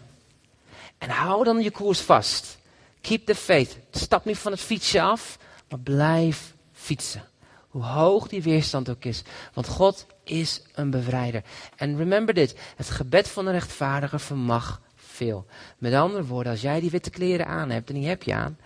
[0.97, 2.58] En hou dan je koers vast.
[3.01, 3.77] Keep the faith.
[3.91, 7.23] Stap niet van het fietsje af, maar blijf fietsen.
[7.67, 9.23] Hoe hoog die weerstand ook is.
[9.53, 11.43] Want God is een bevrijder.
[11.75, 15.45] En remember dit: het gebed van een rechtvaardige vermag veel.
[15.77, 18.58] Met andere woorden, als jij die witte kleren aan hebt en die heb je aan,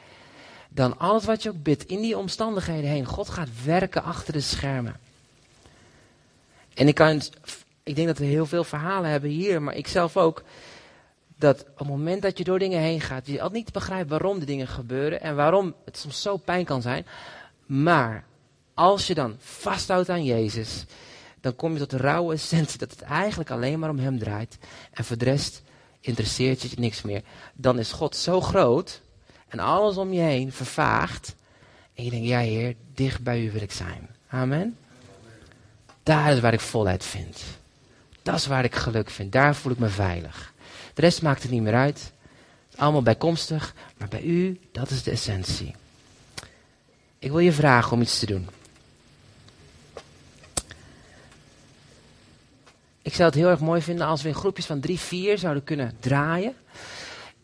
[0.69, 4.41] dan alles wat je ook bidt in die omstandigheden heen, God gaat werken achter de
[4.41, 4.99] schermen.
[6.73, 7.21] En ik, kan,
[7.83, 10.43] ik denk dat we heel veel verhalen hebben hier, maar ik zelf ook.
[11.39, 14.39] Dat op het moment dat je door dingen heen gaat, je altijd niet begrijpt waarom
[14.39, 17.05] de dingen gebeuren en waarom het soms zo pijn kan zijn.
[17.65, 18.25] Maar
[18.73, 20.85] als je dan vasthoudt aan Jezus,
[21.41, 24.57] dan kom je tot de rauwe essentie dat het eigenlijk alleen maar om Hem draait.
[24.91, 25.61] En voor de rest
[25.99, 27.21] interesseert je niks meer.
[27.53, 29.01] Dan is God zo groot
[29.47, 31.35] en alles om je heen vervaagt.
[31.93, 34.09] En je denkt, ja Heer, dicht bij U wil ik zijn.
[34.29, 34.77] Amen.
[36.03, 37.43] Daar is waar ik volheid vind.
[38.21, 39.31] Dat is waar ik geluk vind.
[39.31, 40.53] Daar voel ik me veilig.
[40.93, 42.11] De rest maakt het niet meer uit.
[42.75, 43.73] Allemaal bijkomstig.
[43.97, 45.75] Maar bij u, dat is de essentie.
[47.19, 48.49] Ik wil je vragen om iets te doen.
[53.01, 55.63] Ik zou het heel erg mooi vinden als we in groepjes van drie, vier zouden
[55.63, 56.55] kunnen draaien.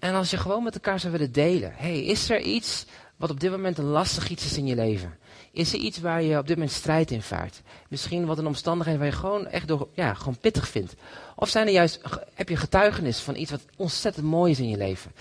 [0.03, 1.73] En als je gewoon met elkaar zou willen delen.
[1.75, 2.85] hey, is er iets
[3.15, 5.17] wat op dit moment een lastig iets is in je leven?
[5.51, 7.61] Is er iets waar je op dit moment strijd in vaart?
[7.89, 10.95] Misschien wat een omstandigheid waar je gewoon echt door, ja, gewoon pittig vindt.
[11.35, 12.01] Of zijn er juist,
[12.33, 15.11] heb je getuigenis van iets wat ontzettend mooi is in je leven?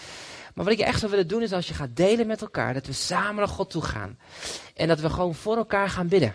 [0.55, 2.87] Maar wat ik echt zou willen doen is als je gaat delen met elkaar, dat
[2.87, 4.19] we samen naar God toe gaan.
[4.75, 6.35] En dat we gewoon voor elkaar gaan bidden.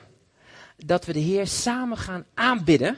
[0.77, 2.97] Dat we de Heer samen gaan aanbidden.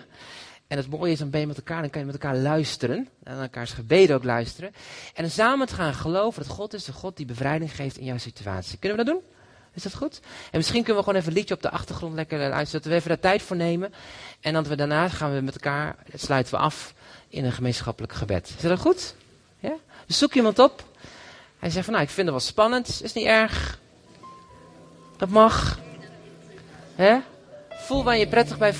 [0.69, 3.10] En het mooie is, dan ben je met elkaar, dan kan je met elkaar luisteren.
[3.23, 4.73] En elkaars gebeden ook luisteren.
[5.13, 8.17] En samen te gaan geloven dat God is de God die bevrijding geeft in jouw
[8.17, 8.77] situatie.
[8.77, 9.23] Kunnen we dat doen?
[9.73, 10.19] Is dat goed?
[10.23, 12.82] En misschien kunnen we gewoon even een liedje op de achtergrond lekker luisteren.
[12.82, 13.93] Dat we even daar tijd voor nemen.
[14.39, 16.93] En dat we daarna gaan we met elkaar, sluiten we af
[17.27, 18.53] in een gemeenschappelijk gebed.
[18.58, 19.15] Is dat goed?
[19.60, 19.73] Ja?
[20.05, 20.84] Dus zoek iemand op.
[21.60, 22.99] Hij zegt van nou, ik vind het wel spannend.
[23.03, 23.79] Is niet erg.
[25.17, 25.79] Dat mag.
[26.95, 27.17] Hè?
[27.69, 28.73] Voel waar je prettig bij